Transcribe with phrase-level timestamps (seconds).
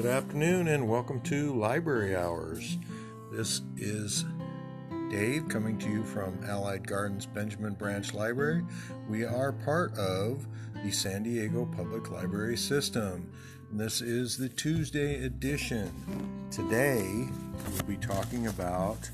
[0.00, 2.78] Good afternoon and welcome to Library Hours.
[3.30, 4.24] This is
[5.10, 8.64] Dave coming to you from Allied Gardens Benjamin Branch Library.
[9.10, 10.46] We are part of
[10.82, 13.30] the San Diego Public Library System.
[13.72, 15.92] This is the Tuesday edition.
[16.50, 17.28] Today
[17.70, 19.10] we'll be talking about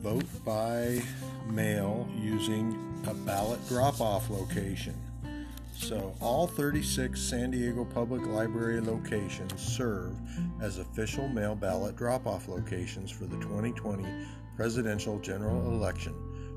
[0.00, 1.00] vote by
[1.46, 5.07] mail using a ballot drop off location.
[5.78, 10.16] So, all 36 San Diego Public Library locations serve
[10.60, 14.04] as official mail ballot drop off locations for the 2020
[14.56, 16.14] presidential general election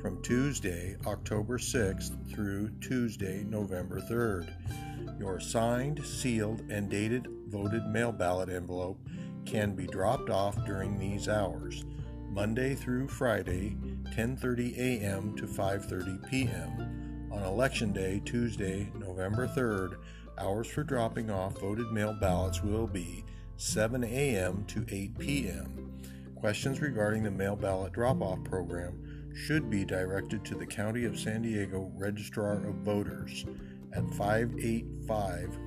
[0.00, 5.20] from Tuesday, October 6th through Tuesday, November 3rd.
[5.20, 8.98] Your signed, sealed, and dated voted mail ballot envelope
[9.44, 11.84] can be dropped off during these hours,
[12.30, 13.76] Monday through Friday,
[14.16, 15.36] 10:30 a.m.
[15.36, 19.96] to 5:30 p.m on Election Day, Tuesday, November 3rd,
[20.38, 23.24] hours for dropping off voted mail ballots will be
[23.56, 24.64] 7 a.m.
[24.66, 25.92] to 8 p.m.
[26.36, 31.18] Questions regarding the mail ballot drop off program should be directed to the County of
[31.18, 33.46] San Diego Registrar of Voters
[33.92, 35.58] at 585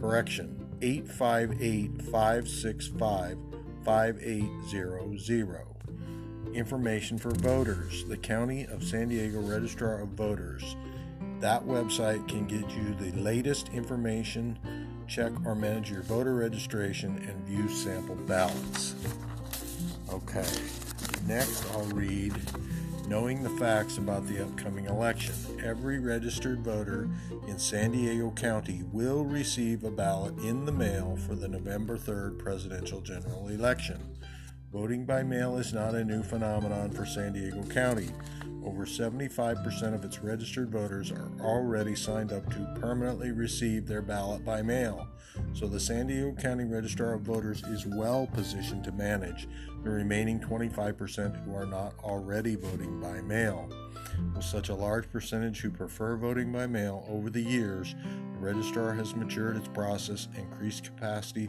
[0.00, 3.38] correction 858 565
[3.84, 5.77] 5800
[6.52, 10.76] information for voters, the County of San Diego Registrar of Voters.
[11.40, 14.58] That website can get you the latest information,
[15.06, 18.94] check or manage your voter registration, and view sample ballots.
[20.12, 20.46] Okay,
[21.26, 22.34] next I'll read
[23.06, 25.34] Knowing the Facts About the Upcoming Election.
[25.64, 27.08] Every registered voter
[27.46, 32.38] in San Diego County will receive a ballot in the mail for the November 3rd
[32.38, 33.98] presidential general election.
[34.72, 38.10] Voting by mail is not a new phenomenon for San Diego County.
[38.62, 44.44] Over 75% of its registered voters are already signed up to permanently receive their ballot
[44.44, 45.08] by mail,
[45.54, 49.48] so the San Diego County Registrar of Voters is well positioned to manage
[49.82, 53.70] the remaining 25% who are not already voting by mail.
[54.34, 57.94] With such a large percentage who prefer voting by mail over the years,
[58.34, 61.48] the registrar has matured its process, increased capacity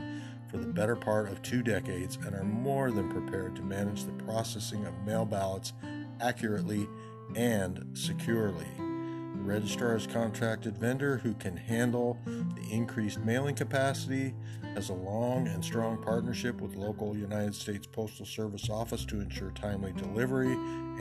[0.50, 4.24] for the better part of two decades, and are more than prepared to manage the
[4.24, 5.74] processing of mail ballots
[6.20, 6.88] accurately
[7.36, 8.68] and securely.
[8.78, 14.34] The registrar has contracted vendor who can handle the increased mailing capacity,
[14.76, 19.52] has a long and strong partnership with local United States Postal Service office to ensure
[19.52, 20.52] timely delivery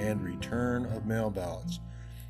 [0.00, 1.80] and return of mail ballots,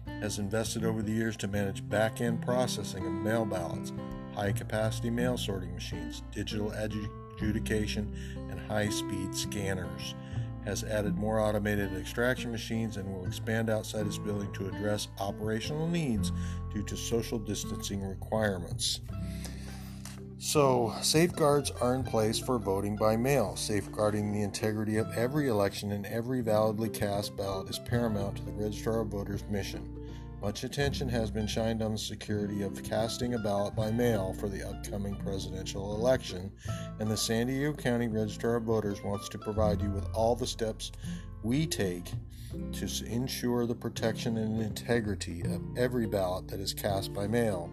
[0.07, 3.93] has invested over the years to manage back end processing of mail ballots,
[4.39, 8.15] high capacity mail sorting machines, digital adjudication,
[8.51, 10.15] and high speed scanners.
[10.65, 15.89] Has added more automated extraction machines and will expand outside its building to address operational
[15.89, 16.31] needs
[16.73, 19.01] due to social distancing requirements.
[20.39, 23.57] So, safeguards are in place for voting by mail.
[23.57, 28.53] Safeguarding the integrity of every election and every validly cast ballot is paramount to the
[28.53, 29.99] Registrar of Voters' mission.
[30.41, 34.49] Much attention has been shined on the security of casting a ballot by mail for
[34.49, 36.51] the upcoming presidential election,
[37.01, 40.47] and the San Diego County Registrar of Voters wants to provide you with all the
[40.47, 40.93] steps
[41.43, 42.13] we take
[42.73, 47.69] to ensure the protection and integrity of every ballot that is cast by mail,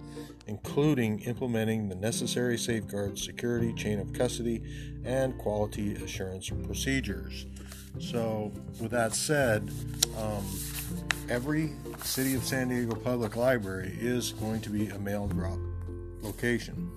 [0.47, 4.61] including implementing the necessary safeguards, security, chain of custody,
[5.05, 7.45] and quality assurance procedures.
[7.99, 8.51] So,
[8.81, 9.71] with that said,
[10.17, 10.43] um,
[11.29, 15.57] every City of San Diego Public Library is going to be a mail drop
[16.21, 16.91] location.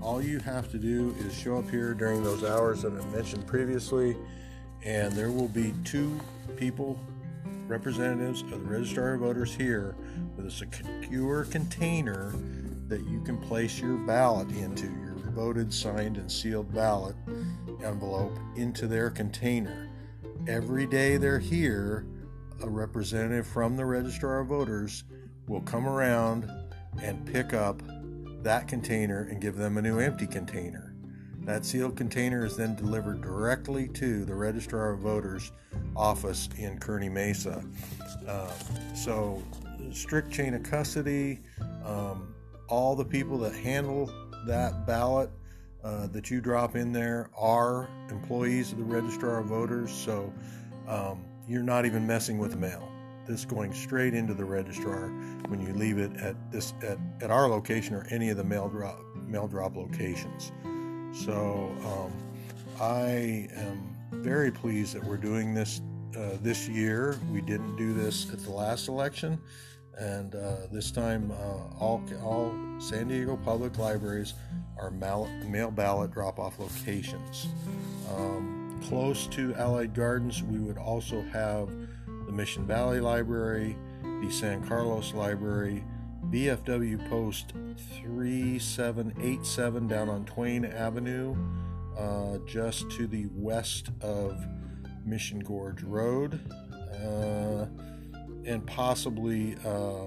[0.00, 3.46] All you have to do is show up here during those hours that I mentioned
[3.46, 4.16] previously,
[4.84, 6.20] and there will be two
[6.56, 6.98] people,
[7.66, 9.96] representatives of the Registrar of Voters here,
[10.36, 12.34] with a secure container
[12.88, 17.14] that you can place your ballot into, your voted, signed, and sealed ballot
[17.84, 19.88] envelope into their container.
[20.48, 22.06] Every day they're here,
[22.62, 25.04] a representative from the registrar of voters
[25.48, 26.50] will come around
[27.02, 27.82] and pick up
[28.42, 30.94] that container and give them a new empty container.
[31.40, 35.52] That sealed container is then delivered directly to the registrar of voters
[35.94, 37.64] office in Kearny Mesa.
[38.26, 38.50] Uh,
[38.94, 39.42] so,
[39.92, 41.40] strict chain of custody.
[41.84, 42.34] Um,
[42.68, 44.12] all the people that handle
[44.46, 45.30] that ballot
[45.84, 49.92] uh, that you drop in there are employees of the registrar of voters.
[49.92, 50.32] So,
[50.88, 52.88] um, you're not even messing with mail.
[53.26, 55.08] This going straight into the registrar
[55.48, 58.68] when you leave it at this at, at our location or any of the mail
[58.68, 60.52] drop mail drop locations.
[61.12, 62.12] So um,
[62.80, 65.80] I am very pleased that we're doing this
[66.16, 67.18] uh, this year.
[67.32, 69.38] We didn't do this at the last election.
[69.98, 74.34] And uh, this time, uh, all, all San Diego public libraries
[74.78, 77.48] are mail, mail ballot drop off locations.
[78.14, 78.55] Um,
[78.88, 81.68] close to Allied Gardens, we would also have
[82.26, 83.76] the Mission Valley Library,
[84.22, 85.82] the San Carlos Library,
[86.26, 87.52] VFW Post
[88.00, 91.36] 3787 down on Twain Avenue,
[91.98, 94.46] uh, just to the west of
[95.04, 96.38] Mission Gorge Road,
[97.04, 97.66] uh,
[98.44, 100.06] and possibly uh,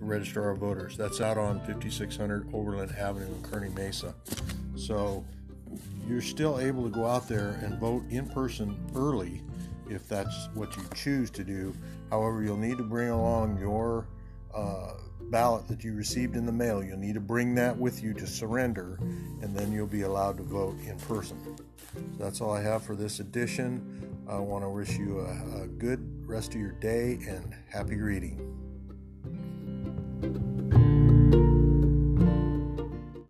[0.00, 0.96] Registrar of Voters.
[0.96, 4.14] That's out on 5600 Overland Avenue in Kearny Mesa.
[4.76, 5.24] So
[6.06, 9.42] you're still able to go out there and vote in person early
[9.88, 11.74] if that's what you choose to do.
[12.10, 14.08] However, you'll need to bring along your
[14.54, 14.94] uh,
[15.30, 16.82] ballot that you received in the mail.
[16.82, 18.98] You'll need to bring that with you to surrender,
[19.42, 21.38] and then you'll be allowed to vote in person.
[21.94, 24.24] So that's all I have for this edition.
[24.28, 28.65] I want to wish you a, a good rest of your day and happy reading.